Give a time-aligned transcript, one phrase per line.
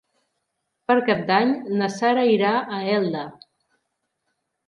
[0.91, 1.51] Per Cap d'Any
[1.81, 3.27] na Sara irà a Elda.